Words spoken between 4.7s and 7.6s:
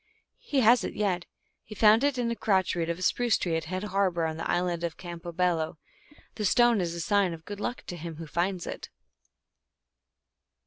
of Campobello. This stone is a sign of good